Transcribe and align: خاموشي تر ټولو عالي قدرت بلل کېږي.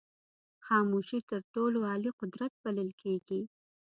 خاموشي 0.65 1.19
تر 1.29 1.41
ټولو 1.53 1.79
عالي 1.89 2.11
قدرت 2.19 2.51
بلل 2.63 2.89
کېږي. 3.01 3.41